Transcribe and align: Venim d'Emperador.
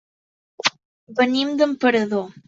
Venim 1.19 1.51
d'Emperador. 1.59 2.25